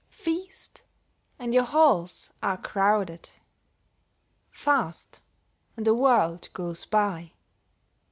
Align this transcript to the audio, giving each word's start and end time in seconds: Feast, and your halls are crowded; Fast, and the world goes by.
Feast, 0.09 0.81
and 1.37 1.53
your 1.53 1.61
halls 1.63 2.33
are 2.41 2.57
crowded; 2.57 3.29
Fast, 4.49 5.21
and 5.77 5.85
the 5.85 5.93
world 5.93 6.49
goes 6.53 6.85
by. 6.85 7.33